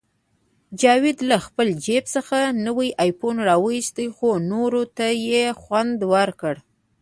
[0.81, 6.55] جاوید له خپل جیب څخه نوی آیفون راوویست، خو نورو ته یې خوند ورنکړ